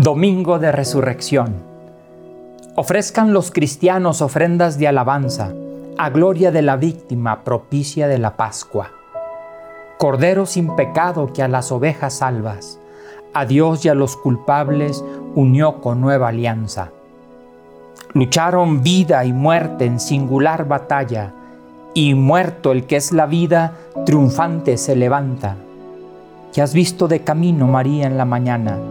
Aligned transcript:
Domingo 0.00 0.60
de 0.60 0.70
Resurrección. 0.70 1.56
Ofrezcan 2.76 3.32
los 3.32 3.50
cristianos 3.50 4.22
ofrendas 4.22 4.78
de 4.78 4.86
alabanza 4.86 5.52
a 5.96 6.10
gloria 6.10 6.52
de 6.52 6.62
la 6.62 6.76
víctima 6.76 7.42
propicia 7.42 8.06
de 8.06 8.18
la 8.18 8.36
Pascua. 8.36 8.92
Cordero 9.98 10.46
sin 10.46 10.76
pecado 10.76 11.32
que 11.32 11.42
a 11.42 11.48
las 11.48 11.72
ovejas 11.72 12.14
salvas, 12.14 12.78
a 13.34 13.44
Dios 13.44 13.84
y 13.84 13.88
a 13.88 13.96
los 13.96 14.16
culpables 14.16 15.04
unió 15.34 15.80
con 15.80 16.00
nueva 16.00 16.28
alianza. 16.28 16.92
Lucharon 18.12 18.84
vida 18.84 19.24
y 19.24 19.32
muerte 19.32 19.84
en 19.84 19.98
singular 19.98 20.68
batalla, 20.68 21.34
y 21.92 22.14
muerto 22.14 22.70
el 22.70 22.86
que 22.86 22.94
es 22.94 23.10
la 23.10 23.26
vida, 23.26 23.72
triunfante 24.06 24.76
se 24.76 24.94
levanta. 24.94 25.56
¿Qué 26.52 26.62
has 26.62 26.72
visto 26.72 27.08
de 27.08 27.24
camino, 27.24 27.66
María, 27.66 28.06
en 28.06 28.16
la 28.16 28.24
mañana? 28.24 28.87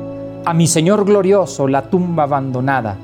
A 0.48 0.54
mi 0.54 0.66
Señor 0.66 1.04
glorioso 1.04 1.68
la 1.68 1.90
tumba 1.90 2.24
abandonada, 2.24 2.96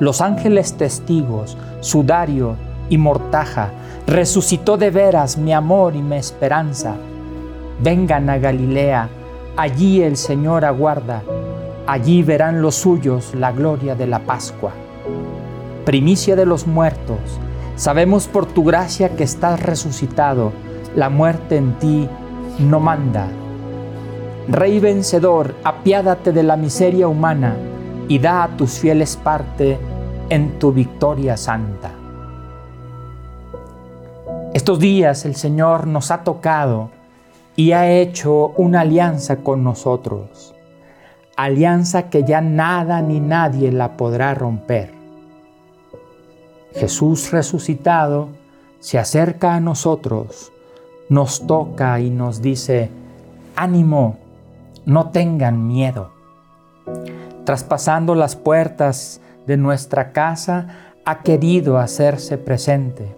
los 0.00 0.22
ángeles 0.22 0.78
testigos, 0.78 1.58
sudario 1.80 2.56
y 2.88 2.96
mortaja, 2.96 3.68
resucitó 4.06 4.78
de 4.78 4.90
veras 4.90 5.36
mi 5.36 5.52
amor 5.52 5.94
y 5.94 6.00
mi 6.00 6.16
esperanza. 6.16 6.96
Vengan 7.82 8.30
a 8.30 8.38
Galilea, 8.38 9.10
allí 9.58 10.00
el 10.00 10.16
Señor 10.16 10.64
aguarda, 10.64 11.22
allí 11.86 12.22
verán 12.22 12.62
los 12.62 12.76
suyos 12.76 13.34
la 13.34 13.52
gloria 13.52 13.94
de 13.94 14.06
la 14.06 14.20
Pascua. 14.20 14.72
Primicia 15.84 16.34
de 16.34 16.46
los 16.46 16.66
muertos, 16.66 17.18
sabemos 17.76 18.26
por 18.26 18.46
tu 18.46 18.64
gracia 18.64 19.10
que 19.10 19.24
estás 19.24 19.62
resucitado, 19.62 20.50
la 20.94 21.10
muerte 21.10 21.58
en 21.58 21.74
ti 21.74 22.08
no 22.58 22.80
manda 22.80 23.28
Rey 24.48 24.78
vencedor, 24.78 25.56
apiádate 25.64 26.30
de 26.30 26.44
la 26.44 26.56
miseria 26.56 27.08
humana 27.08 27.56
y 28.06 28.20
da 28.20 28.44
a 28.44 28.56
tus 28.56 28.78
fieles 28.78 29.16
parte 29.16 29.76
en 30.28 30.60
tu 30.60 30.70
victoria 30.70 31.36
santa. 31.36 31.90
Estos 34.54 34.78
días 34.78 35.24
el 35.24 35.34
Señor 35.34 35.88
nos 35.88 36.12
ha 36.12 36.22
tocado 36.22 36.90
y 37.56 37.72
ha 37.72 37.90
hecho 37.90 38.52
una 38.56 38.82
alianza 38.82 39.38
con 39.38 39.64
nosotros, 39.64 40.54
alianza 41.36 42.08
que 42.08 42.22
ya 42.22 42.40
nada 42.40 43.02
ni 43.02 43.18
nadie 43.18 43.72
la 43.72 43.96
podrá 43.96 44.32
romper. 44.34 44.92
Jesús 46.72 47.32
resucitado 47.32 48.28
se 48.78 49.00
acerca 49.00 49.56
a 49.56 49.60
nosotros, 49.60 50.52
nos 51.08 51.48
toca 51.48 51.98
y 51.98 52.10
nos 52.10 52.40
dice, 52.40 52.90
ánimo, 53.56 54.18
no 54.86 55.10
tengan 55.10 55.66
miedo. 55.66 56.10
Traspasando 57.44 58.14
las 58.14 58.36
puertas 58.36 59.20
de 59.46 59.56
nuestra 59.56 60.12
casa, 60.12 60.94
ha 61.04 61.22
querido 61.22 61.78
hacerse 61.78 62.38
presente 62.38 63.14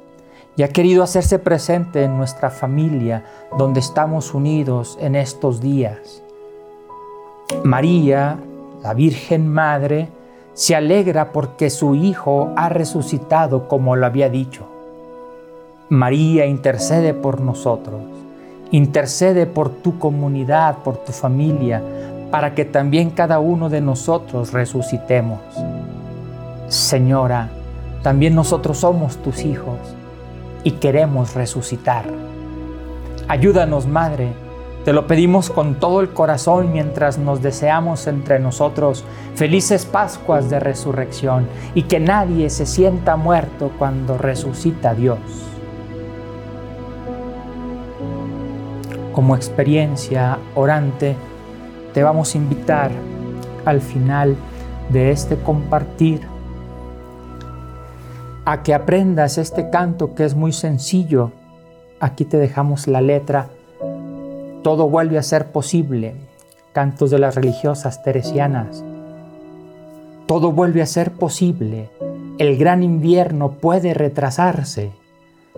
y 0.56 0.62
ha 0.62 0.69
querido 0.69 1.02
hacerse 1.02 1.38
presente 1.38 2.02
en 2.02 2.16
nuestra 2.16 2.50
familia 2.50 3.25
donde 3.56 3.80
estamos 3.80 4.34
unidos 4.34 4.98
en 5.00 5.14
estos 5.14 5.60
días. 5.60 6.22
María, 7.64 8.38
la 8.82 8.92
Virgen 8.94 9.48
Madre, 9.48 10.08
se 10.55 10.75
alegra 10.75 11.32
porque 11.32 11.70
su 11.70 11.94
Hijo 11.94 12.50
ha 12.56 12.69
resucitado 12.69 13.69
como 13.69 13.94
lo 13.94 14.06
había 14.06 14.28
dicho. 14.28 14.66
María 15.88 16.47
intercede 16.47 17.14
por 17.14 17.41
nosotros. 17.41 18.03
Intercede 18.70 19.47
por 19.47 19.70
tu 19.70 19.98
comunidad, 19.98 20.78
por 20.78 20.98
tu 20.98 21.12
familia, 21.12 21.83
para 22.30 22.55
que 22.55 22.64
también 22.64 23.10
cada 23.10 23.38
uno 23.38 23.70
de 23.70 23.80
nosotros 23.80 24.52
resucitemos. 24.52 25.41
Señora, 26.69 27.48
también 28.02 28.34
nosotros 28.34 28.78
somos 28.78 29.16
tus 29.19 29.44
hijos 29.44 29.78
y 30.64 30.72
queremos 30.72 31.34
resucitar. 31.34 32.04
Ayúdanos, 33.26 33.87
Madre, 33.87 34.32
te 34.84 34.93
lo 34.93 35.06
pedimos 35.06 35.50
con 35.50 35.75
todo 35.75 36.00
el 36.00 36.10
corazón 36.10 36.72
mientras 36.72 37.19
nos 37.19 37.43
deseamos 37.43 38.06
entre 38.06 38.38
nosotros 38.38 39.04
felices 39.34 39.84
Pascuas 39.84 40.48
de 40.48 40.60
resurrección 40.60 41.47
y 41.75 41.82
que 41.82 42.00
nadie 42.00 42.48
se 42.48 42.64
sienta 42.64 43.16
muerto 43.16 43.70
cuando 43.78 44.16
resucita 44.16 44.94
Dios. 44.94 45.19
Como 49.19 49.34
experiencia 49.34 50.39
orante, 50.55 51.17
te 51.93 52.05
vamos 52.05 52.33
a 52.33 52.39
invitar 52.39 52.93
al 53.65 53.81
final 53.81 54.37
de 54.91 55.11
este 55.11 55.34
compartir 55.34 56.21
a 58.45 58.62
que 58.62 58.75
aprendas 58.75 59.37
este 59.37 59.71
canto 59.71 60.15
que 60.15 60.25
es 60.25 60.37
muy 60.37 60.53
sencillo. 60.53 61.33
Aquí 61.99 62.25
te 62.27 62.37
dejamos 62.37 62.87
la 62.87 63.01
letra. 63.01 63.49
Todo 64.62 64.89
vuelve 64.89 65.19
a 65.19 65.25
ser 65.25 65.50
posible. 65.50 66.15
Cantos 66.73 67.11
de 67.11 67.19
las 67.19 67.35
religiosas 67.35 68.05
teresianas. 68.05 68.85
Todo 70.27 70.53
vuelve 70.53 70.81
a 70.81 70.87
ser 70.87 71.11
posible. 71.11 71.91
El 72.39 72.56
gran 72.56 72.85
invierno 72.85 73.50
puede 73.50 73.95
retrasarse. 73.95 74.93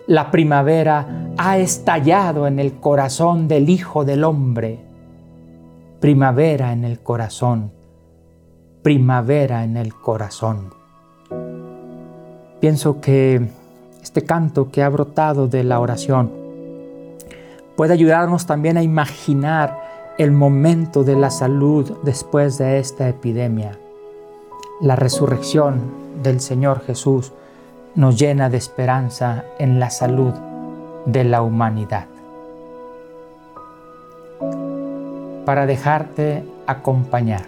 La 0.07 0.31
primavera 0.31 1.33
ha 1.37 1.59
estallado 1.59 2.47
en 2.47 2.59
el 2.59 2.75
corazón 2.75 3.49
del 3.49 3.69
Hijo 3.69 4.05
del 4.05 4.25
Hombre. 4.25 4.81
Primavera 6.01 6.73
en 6.73 6.85
el 6.85 7.01
corazón. 7.01 7.71
Primavera 8.83 9.63
en 9.63 9.77
el 9.77 9.95
corazón. 9.95 10.73
Pienso 12.61 13.01
que 13.01 13.49
este 14.03 14.23
canto 14.25 14.71
que 14.71 14.83
ha 14.83 14.89
brotado 14.89 15.49
de 15.49 15.65
la 15.65 15.81
oración 15.81 16.31
puede 17.77 17.93
ayudarnos 17.93 18.47
también 18.47 18.77
a 18.77 18.83
imaginar 18.83 20.15
el 20.19 20.33
momento 20.33 21.05
de 21.05 21.17
la 21.17 21.31
salud 21.31 21.99
después 22.03 22.59
de 22.59 22.79
esta 22.79 23.09
epidemia. 23.09 23.79
La 24.81 24.97
resurrección 24.97 25.81
del 26.23 26.41
Señor 26.41 26.83
Jesús 26.85 27.33
nos 28.01 28.19
llena 28.19 28.49
de 28.49 28.57
esperanza 28.57 29.45
en 29.59 29.79
la 29.79 29.91
salud 29.91 30.33
de 31.05 31.23
la 31.23 31.43
humanidad. 31.43 32.07
Para 35.45 35.67
dejarte 35.67 36.43
acompañar. 36.67 37.43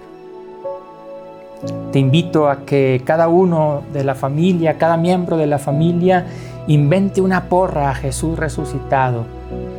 Te 1.91 1.99
invito 1.99 2.51
a 2.51 2.67
que 2.67 3.01
cada 3.03 3.29
uno 3.29 3.83
de 3.95 4.05
la 4.05 4.15
familia, 4.15 4.77
cada 4.77 4.99
miembro 4.99 5.39
de 5.39 5.47
la 5.47 5.59
familia, 5.59 6.27
invente 6.67 7.23
una 7.23 7.45
porra 7.45 7.89
a 7.89 7.95
Jesús 7.95 8.39
resucitado 8.39 9.25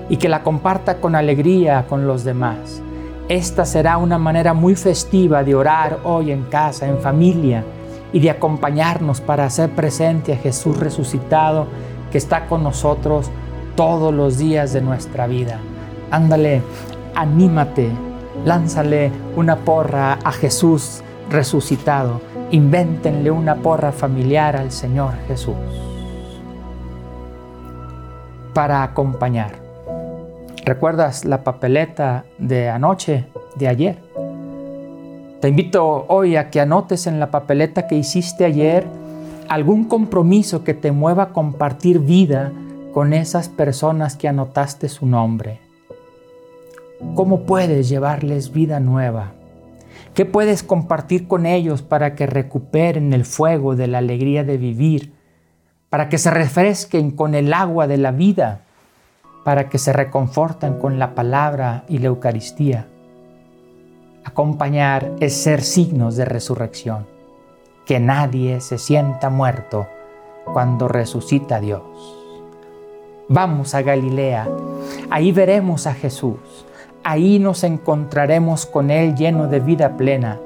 y 0.09 0.17
que 0.17 0.27
la 0.27 0.41
comparta 0.41 0.95
con 0.95 1.13
alegría 1.13 1.85
con 1.87 2.07
los 2.07 2.23
demás. 2.23 2.81
Esta 3.29 3.65
será 3.65 3.97
una 3.97 4.17
manera 4.17 4.55
muy 4.55 4.73
festiva 4.73 5.43
de 5.43 5.53
orar 5.53 5.99
hoy 6.03 6.31
en 6.31 6.45
casa, 6.45 6.87
en 6.87 6.97
familia, 6.97 7.63
y 8.13 8.19
de 8.19 8.29
acompañarnos 8.29 9.19
para 9.19 9.45
hacer 9.45 9.71
presente 9.71 10.33
a 10.33 10.37
Jesús 10.37 10.79
resucitado 10.79 11.67
que 12.11 12.17
está 12.17 12.45
con 12.45 12.63
nosotros 12.63 13.29
todos 13.75 14.13
los 14.13 14.37
días 14.37 14.71
de 14.71 14.81
nuestra 14.81 15.27
vida. 15.27 15.59
Ándale, 16.11 16.61
anímate, 17.15 17.89
lánzale 18.45 19.11
una 19.35 19.57
porra 19.57 20.19
a 20.23 20.31
Jesús 20.31 21.03
resucitado. 21.29 22.21
Invéntenle 22.51 23.31
una 23.31 23.55
porra 23.55 23.91
familiar 23.91 24.55
al 24.55 24.71
Señor 24.71 25.13
Jesús 25.27 25.55
para 28.53 28.83
acompañar. 28.83 29.53
¿Recuerdas 30.63 31.25
la 31.25 31.43
papeleta 31.43 32.25
de 32.37 32.69
anoche, 32.69 33.25
de 33.55 33.67
ayer? 33.67 34.22
Te 35.43 35.49
invito 35.49 36.05
hoy 36.07 36.37
a 36.37 36.49
que 36.49 36.61
anotes 36.61 37.05
en 37.05 37.19
la 37.19 37.29
papeleta 37.29 37.85
que 37.85 37.95
hiciste 37.95 38.45
ayer 38.45 38.87
algún 39.49 39.83
compromiso 39.83 40.63
que 40.63 40.73
te 40.73 40.93
mueva 40.93 41.23
a 41.23 41.29
compartir 41.33 41.99
vida 41.99 42.53
con 42.93 43.11
esas 43.11 43.49
personas 43.49 44.15
que 44.15 44.29
anotaste 44.29 44.87
su 44.87 45.05
nombre. 45.05 45.59
¿Cómo 47.13 47.41
puedes 47.41 47.89
llevarles 47.89 48.53
vida 48.53 48.79
nueva? 48.79 49.33
¿Qué 50.13 50.23
puedes 50.23 50.63
compartir 50.63 51.27
con 51.27 51.45
ellos 51.45 51.81
para 51.81 52.15
que 52.15 52.25
recuperen 52.25 53.11
el 53.11 53.25
fuego 53.25 53.75
de 53.75 53.87
la 53.87 53.97
alegría 53.97 54.45
de 54.45 54.55
vivir? 54.55 55.11
Para 55.89 56.07
que 56.07 56.19
se 56.19 56.31
refresquen 56.31 57.11
con 57.11 57.35
el 57.35 57.53
agua 57.53 57.85
de 57.87 57.97
la 57.97 58.11
vida? 58.11 58.61
Para 59.43 59.67
que 59.67 59.77
se 59.77 59.91
reconforten 59.91 60.75
con 60.79 60.99
la 60.99 61.13
palabra 61.13 61.83
y 61.89 61.97
la 61.97 62.07
Eucaristía? 62.07 62.87
Acompañar 64.25 65.11
es 65.19 65.33
ser 65.33 65.61
signos 65.61 66.15
de 66.15 66.25
resurrección. 66.25 67.05
Que 67.85 67.99
nadie 67.99 68.61
se 68.61 68.77
sienta 68.77 69.29
muerto 69.29 69.87
cuando 70.45 70.87
resucita 70.87 71.59
Dios. 71.59 71.81
Vamos 73.29 73.73
a 73.73 73.81
Galilea, 73.81 74.47
ahí 75.09 75.31
veremos 75.31 75.87
a 75.87 75.93
Jesús, 75.93 76.65
ahí 77.03 77.39
nos 77.39 77.63
encontraremos 77.63 78.65
con 78.65 78.91
Él 78.91 79.15
lleno 79.15 79.47
de 79.47 79.59
vida 79.59 79.95
plena. 79.95 80.39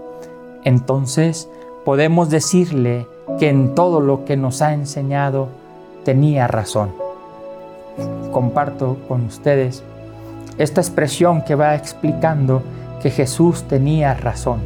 entonces 0.64 1.50
podemos 1.86 2.30
decirle 2.30 3.08
que 3.40 3.50
en 3.50 3.74
todo 3.74 4.00
lo 4.02 4.26
que 4.26 4.38
nos 4.38 4.62
ha 4.62 4.74
enseñado 4.74 5.48
tenía 6.04 6.48
razón. 6.48 6.92
Comparto 8.32 8.98
con 9.08 9.26
ustedes 9.26 9.84
esta 10.58 10.82
expresión 10.82 11.44
que 11.44 11.56
va 11.56 11.76
explicando 11.76 12.62
que 13.02 13.10
Jesús 13.12 13.64
tenía 13.64 14.14
razón. 14.14 14.60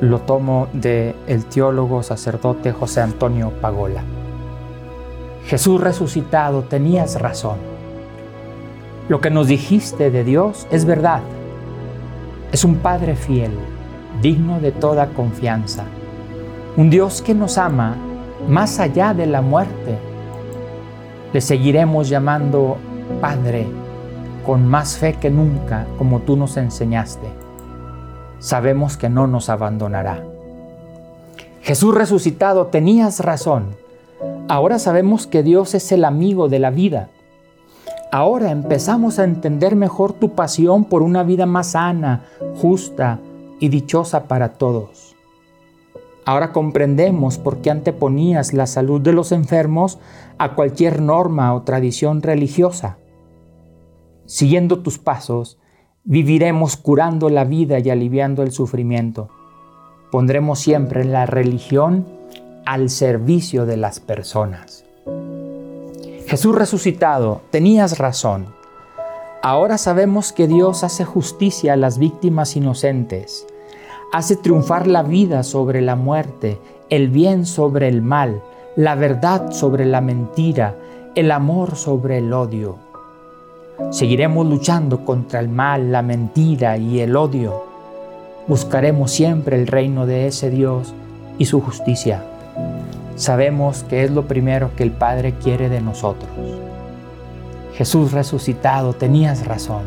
Lo 0.00 0.20
tomo 0.20 0.68
del 0.72 1.14
el 1.26 1.44
teólogo 1.46 2.02
sacerdote 2.02 2.72
José 2.72 3.00
Antonio 3.00 3.50
Pagola. 3.60 4.02
Jesús 5.46 5.80
resucitado, 5.80 6.62
tenías 6.62 7.20
razón. 7.20 7.56
Lo 9.08 9.20
que 9.20 9.30
nos 9.30 9.48
dijiste 9.48 10.10
de 10.10 10.24
Dios 10.24 10.66
es 10.70 10.84
verdad. 10.84 11.20
Es 12.52 12.64
un 12.64 12.76
Padre 12.76 13.16
fiel, 13.16 13.52
digno 14.22 14.60
de 14.60 14.72
toda 14.72 15.08
confianza. 15.08 15.84
Un 16.76 16.90
Dios 16.90 17.22
que 17.22 17.34
nos 17.34 17.58
ama 17.58 17.96
más 18.48 18.78
allá 18.78 19.14
de 19.14 19.26
la 19.26 19.42
muerte. 19.42 19.98
Le 21.32 21.40
seguiremos 21.40 22.08
llamando 22.08 22.76
Padre 23.20 23.66
con 24.48 24.66
más 24.66 24.96
fe 24.96 25.12
que 25.12 25.28
nunca, 25.28 25.86
como 25.98 26.20
tú 26.20 26.34
nos 26.34 26.56
enseñaste. 26.56 27.28
Sabemos 28.38 28.96
que 28.96 29.10
no 29.10 29.26
nos 29.26 29.50
abandonará. 29.50 30.24
Jesús 31.60 31.94
resucitado, 31.94 32.68
tenías 32.68 33.20
razón. 33.20 33.76
Ahora 34.48 34.78
sabemos 34.78 35.26
que 35.26 35.42
Dios 35.42 35.74
es 35.74 35.92
el 35.92 36.02
amigo 36.02 36.48
de 36.48 36.60
la 36.60 36.70
vida. 36.70 37.10
Ahora 38.10 38.50
empezamos 38.50 39.18
a 39.18 39.24
entender 39.24 39.76
mejor 39.76 40.14
tu 40.14 40.34
pasión 40.34 40.86
por 40.86 41.02
una 41.02 41.24
vida 41.24 41.44
más 41.44 41.72
sana, 41.72 42.24
justa 42.56 43.18
y 43.60 43.68
dichosa 43.68 44.28
para 44.28 44.54
todos. 44.54 45.14
Ahora 46.24 46.52
comprendemos 46.52 47.36
por 47.36 47.58
qué 47.58 47.70
anteponías 47.70 48.54
la 48.54 48.66
salud 48.66 49.02
de 49.02 49.12
los 49.12 49.30
enfermos 49.30 49.98
a 50.38 50.54
cualquier 50.54 51.02
norma 51.02 51.52
o 51.52 51.64
tradición 51.64 52.22
religiosa. 52.22 52.96
Siguiendo 54.28 54.80
tus 54.80 54.98
pasos, 54.98 55.56
viviremos 56.04 56.76
curando 56.76 57.30
la 57.30 57.44
vida 57.44 57.78
y 57.78 57.88
aliviando 57.88 58.42
el 58.42 58.52
sufrimiento. 58.52 59.30
Pondremos 60.12 60.58
siempre 60.58 61.06
la 61.06 61.24
religión 61.24 62.06
al 62.66 62.90
servicio 62.90 63.64
de 63.64 63.78
las 63.78 64.00
personas. 64.00 64.84
Jesús 66.26 66.54
resucitado, 66.54 67.40
tenías 67.50 67.96
razón. 67.96 68.48
Ahora 69.42 69.78
sabemos 69.78 70.34
que 70.34 70.46
Dios 70.46 70.84
hace 70.84 71.06
justicia 71.06 71.72
a 71.72 71.76
las 71.76 71.96
víctimas 71.96 72.54
inocentes, 72.54 73.46
hace 74.12 74.36
triunfar 74.36 74.88
la 74.88 75.02
vida 75.04 75.42
sobre 75.42 75.80
la 75.80 75.96
muerte, 75.96 76.60
el 76.90 77.08
bien 77.08 77.46
sobre 77.46 77.88
el 77.88 78.02
mal, 78.02 78.42
la 78.76 78.94
verdad 78.94 79.52
sobre 79.52 79.86
la 79.86 80.02
mentira, 80.02 80.76
el 81.14 81.30
amor 81.30 81.76
sobre 81.76 82.18
el 82.18 82.30
odio. 82.34 82.87
Seguiremos 83.90 84.44
luchando 84.44 85.04
contra 85.04 85.38
el 85.38 85.48
mal, 85.48 85.92
la 85.92 86.02
mentira 86.02 86.76
y 86.76 86.98
el 86.98 87.14
odio. 87.14 87.62
Buscaremos 88.48 89.12
siempre 89.12 89.56
el 89.56 89.68
reino 89.68 90.04
de 90.04 90.26
ese 90.26 90.50
Dios 90.50 90.92
y 91.38 91.44
su 91.44 91.60
justicia. 91.60 92.24
Sabemos 93.14 93.84
que 93.84 94.02
es 94.02 94.10
lo 94.10 94.26
primero 94.26 94.72
que 94.74 94.82
el 94.82 94.90
Padre 94.90 95.34
quiere 95.40 95.68
de 95.68 95.80
nosotros. 95.80 96.28
Jesús 97.74 98.10
resucitado, 98.10 98.94
tenías 98.94 99.46
razón. 99.46 99.84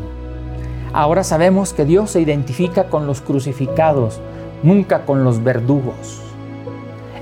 Ahora 0.94 1.22
sabemos 1.22 1.74
que 1.74 1.84
Dios 1.84 2.12
se 2.12 2.22
identifica 2.22 2.84
con 2.84 3.06
los 3.06 3.20
crucificados, 3.20 4.20
nunca 4.62 5.04
con 5.04 5.22
los 5.22 5.44
verdugos. 5.44 6.22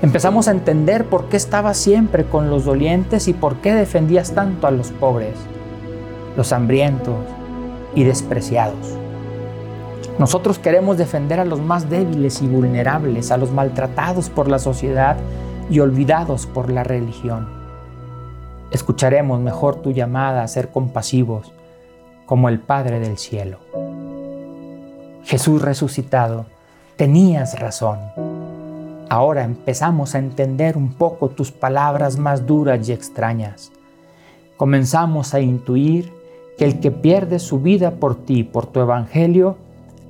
Empezamos 0.01 0.47
a 0.47 0.51
entender 0.51 1.05
por 1.05 1.25
qué 1.25 1.35
estabas 1.35 1.75
siempre 1.75 2.23
con 2.23 2.49
los 2.49 2.63
dolientes 2.63 3.27
y 3.27 3.33
por 3.33 3.57
qué 3.57 3.73
defendías 3.73 4.31
tanto 4.31 4.67
a 4.67 4.71
los 4.71 4.91
pobres 4.91 5.35
los 6.35 6.51
hambrientos 6.53 7.15
y 7.95 8.03
despreciados. 8.03 8.97
Nosotros 10.19 10.59
queremos 10.59 10.97
defender 10.97 11.39
a 11.39 11.45
los 11.45 11.59
más 11.59 11.89
débiles 11.89 12.41
y 12.41 12.47
vulnerables, 12.47 13.31
a 13.31 13.37
los 13.37 13.51
maltratados 13.51 14.29
por 14.29 14.49
la 14.49 14.59
sociedad 14.59 15.17
y 15.69 15.79
olvidados 15.79 16.45
por 16.45 16.71
la 16.71 16.83
religión. 16.83 17.47
Escucharemos 18.71 19.39
mejor 19.39 19.81
tu 19.81 19.91
llamada 19.91 20.43
a 20.43 20.47
ser 20.47 20.69
compasivos 20.69 21.51
como 22.25 22.49
el 22.49 22.59
Padre 22.59 22.99
del 22.99 23.17
cielo. 23.17 23.57
Jesús 25.23 25.61
resucitado, 25.61 26.45
tenías 26.97 27.59
razón. 27.59 27.99
Ahora 29.09 29.43
empezamos 29.43 30.15
a 30.15 30.19
entender 30.19 30.77
un 30.77 30.93
poco 30.93 31.29
tus 31.29 31.51
palabras 31.51 32.17
más 32.17 32.45
duras 32.45 32.87
y 32.87 32.93
extrañas. 32.93 33.71
Comenzamos 34.55 35.33
a 35.33 35.39
intuir 35.41 36.20
que 36.57 36.65
el 36.65 36.79
que 36.79 36.91
pierde 36.91 37.39
su 37.39 37.59
vida 37.59 37.91
por 37.91 38.15
ti, 38.15 38.43
por 38.43 38.67
tu 38.67 38.79
evangelio, 38.79 39.57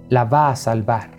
la 0.09 0.25
va 0.25 0.49
a 0.49 0.55
salvar. 0.55 1.09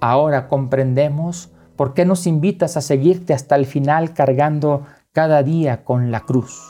Ahora 0.00 0.48
comprendemos 0.48 1.50
por 1.76 1.94
qué 1.94 2.04
nos 2.04 2.26
invitas 2.26 2.76
a 2.76 2.80
seguirte 2.80 3.34
hasta 3.34 3.56
el 3.56 3.66
final 3.66 4.14
cargando 4.14 4.82
cada 5.12 5.42
día 5.42 5.84
con 5.84 6.10
la 6.10 6.20
cruz. 6.20 6.62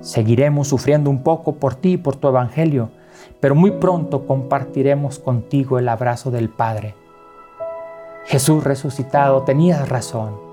Seguiremos 0.00 0.68
sufriendo 0.68 1.10
un 1.10 1.22
poco 1.22 1.56
por 1.56 1.74
ti 1.74 1.92
y 1.92 1.96
por 1.98 2.16
tu 2.16 2.28
evangelio, 2.28 2.90
pero 3.38 3.54
muy 3.54 3.70
pronto 3.70 4.26
compartiremos 4.26 5.18
contigo 5.18 5.78
el 5.78 5.88
abrazo 5.88 6.30
del 6.30 6.48
Padre. 6.48 6.94
Jesús 8.26 8.64
resucitado, 8.64 9.42
tenías 9.42 9.88
razón 9.88 10.49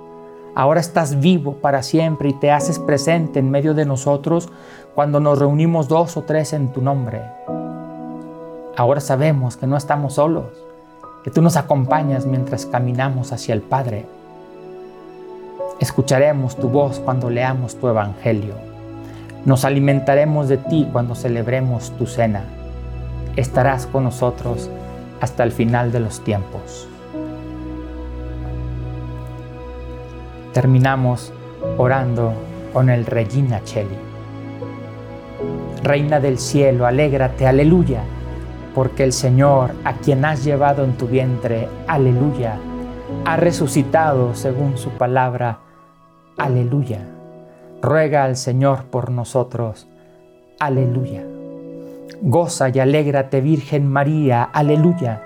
Ahora 0.58 0.80
estás 0.80 1.20
vivo 1.20 1.58
para 1.58 1.84
siempre 1.84 2.30
y 2.30 2.34
te 2.34 2.50
haces 2.50 2.80
presente 2.80 3.38
en 3.38 3.52
medio 3.52 3.76
de 3.76 3.86
nosotros 3.86 4.50
cuando 4.96 5.20
nos 5.20 5.38
reunimos 5.38 5.88
dos 5.88 6.18
o 6.18 6.24
tres 6.24 6.52
en 6.52 6.74
tu 6.74 6.82
nombre. 6.82 7.22
Ahora 8.76 9.00
sabemos 9.00 9.56
que 9.56 9.68
no 9.68 9.78
estamos 9.78 10.16
solos, 10.16 10.48
que 11.24 11.30
tú 11.30 11.44
nos 11.44 11.58
acompañas 11.58 12.26
mientras 12.26 12.66
caminamos 12.66 13.34
hacia 13.34 13.54
el 13.54 13.62
Padre. 13.62 14.08
Escucharemos 15.80 16.56
tu 16.56 16.70
voz 16.70 17.00
cuando 17.02 17.30
leamos 17.30 17.76
tu 17.76 17.88
Evangelio. 17.88 18.56
Nos 19.46 19.64
alimentaremos 19.64 20.50
de 20.50 20.58
ti 20.58 20.90
cuando 20.92 21.14
celebremos 21.14 21.92
tu 22.00 22.08
cena. 22.08 22.46
Estarás 23.36 23.86
con 23.86 24.06
nosotros 24.06 24.72
hasta 25.22 25.44
el 25.44 25.52
final 25.52 25.92
de 25.92 26.00
los 26.00 26.24
tiempos. 26.24 26.88
Terminamos 30.58 31.32
orando 31.78 32.34
con 32.74 32.90
el 32.90 33.06
Regina 33.06 33.64
Cheli. 33.64 33.96
Reina 35.84 36.20
del 36.20 36.40
cielo, 36.40 36.88
alégrate, 36.88 37.46
aleluya, 37.46 38.02
porque 38.74 39.04
el 39.04 39.14
Señor, 39.14 39.76
a 39.84 39.94
quien 39.94 40.26
has 40.26 40.44
llevado 40.44 40.84
en 40.84 40.94
tu 40.94 41.06
vientre, 41.06 41.68
aleluya, 41.86 42.58
ha 43.24 43.36
resucitado 43.36 44.34
según 44.34 44.80
su 44.80 44.90
palabra, 44.90 45.60
aleluya. 46.40 47.02
Ruega 47.80 48.24
al 48.24 48.36
Señor 48.36 48.86
por 48.86 49.12
nosotros, 49.12 49.88
aleluya. 50.60 51.24
Goza 52.24 52.70
y 52.70 52.80
alégrate, 52.80 53.42
Virgen 53.42 53.88
María, 53.88 54.42
aleluya, 54.42 55.22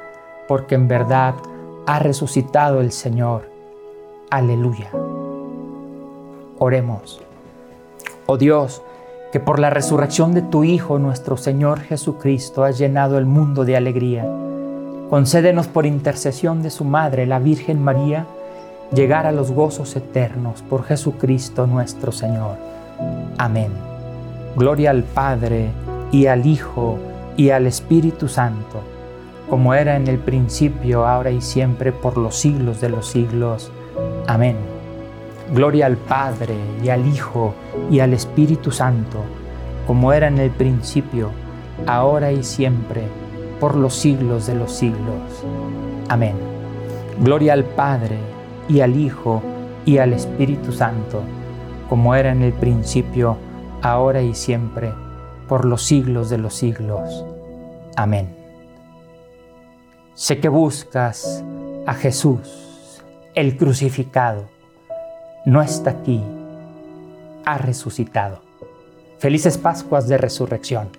porque 0.50 0.76
en 0.76 0.90
verdad 0.90 1.36
ha 1.88 2.00
resucitado 2.00 2.82
el 2.82 2.92
Señor, 2.92 3.50
aleluya. 4.30 4.92
Oremos. 6.64 7.20
Oh 8.28 8.38
Dios, 8.38 8.84
que 9.32 9.40
por 9.40 9.58
la 9.58 9.72
resurrección 9.72 10.36
de 10.36 10.44
tu 10.44 10.64
Hijo, 10.64 11.00
nuestro 11.00 11.36
Señor 11.36 11.80
Jesucristo, 11.80 12.64
has 12.64 12.78
llenado 12.78 13.18
el 13.18 13.26
mundo 13.26 13.66
de 13.66 13.76
alegría. 13.76 14.28
Concédenos 15.10 15.68
por 15.68 15.88
intercesión 15.88 16.62
de 16.62 16.70
su 16.70 16.84
Madre, 16.86 17.26
la 17.26 17.40
Virgen 17.40 17.84
María, 17.84 18.28
llegar 18.94 19.26
a 19.26 19.32
los 19.32 19.52
gozos 19.52 19.96
eternos 19.96 20.62
por 20.62 20.84
Jesucristo 20.84 21.66
nuestro 21.66 22.12
Señor. 22.12 22.58
Amén. 23.40 23.72
Gloria 24.56 24.92
al 24.92 25.02
Padre 25.02 25.72
y 26.12 26.28
al 26.28 26.46
Hijo 26.46 27.00
y 27.38 27.50
al 27.50 27.66
Espíritu 27.66 28.28
Santo, 28.28 28.82
como 29.50 29.74
era 29.74 29.96
en 29.96 30.06
el 30.06 30.20
principio, 30.20 31.08
ahora 31.08 31.32
y 31.32 31.42
siempre, 31.42 31.92
por 31.92 32.20
los 32.20 32.36
siglos 32.36 32.80
de 32.80 32.90
los 32.90 33.08
siglos. 33.08 33.72
Amén. 34.28 34.71
Gloria 35.54 35.86
al 35.86 35.98
Padre 35.98 36.56
y 36.82 36.88
al 36.88 37.06
Hijo 37.06 37.54
y 37.90 38.00
al 38.00 38.14
Espíritu 38.14 38.72
Santo, 38.72 39.20
como 39.86 40.14
era 40.14 40.30
en 40.30 40.38
el 40.38 40.50
principio, 40.50 41.30
ahora 41.88 42.32
y 42.32 42.42
siempre, 42.42 43.04
por 43.60 43.76
los 43.76 43.94
siglos 43.94 44.48
de 44.48 44.56
los 44.56 44.72
siglos. 44.72 45.44
Amén. 46.08 46.36
Gloria 47.20 47.52
al 47.52 47.66
Padre 47.66 48.18
y 48.70 48.80
al 48.80 48.96
Hijo 48.96 49.44
y 49.86 49.98
al 49.98 50.14
Espíritu 50.14 50.72
Santo, 50.72 51.22
como 51.90 52.16
era 52.16 52.32
en 52.32 52.44
el 52.44 52.54
principio, 52.54 53.36
ahora 53.82 54.22
y 54.22 54.34
siempre, 54.34 54.94
por 55.50 55.66
los 55.66 55.84
siglos 55.84 56.30
de 56.30 56.38
los 56.38 56.54
siglos. 56.54 57.26
Amén. 57.98 58.34
Sé 60.14 60.40
que 60.40 60.48
buscas 60.48 61.44
a 61.86 61.94
Jesús, 61.94 63.04
el 63.34 63.58
crucificado. 63.58 64.61
No 65.44 65.64
está 65.64 65.90
aquí, 65.90 66.22
ha 67.46 67.58
resucitado. 67.58 68.42
Felices 69.18 69.58
Pascuas 69.58 70.08
de 70.08 70.20
Resurrección. 70.20 70.90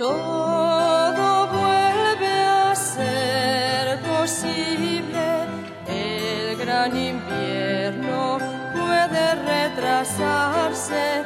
Todo 0.00 1.46
vuelve 1.48 2.32
a 2.42 2.74
ser 2.74 3.98
posible, 4.00 5.44
el 5.86 6.56
gran 6.56 6.96
invierno 6.96 8.38
puede 8.72 9.34
retrasarse. 9.34 11.22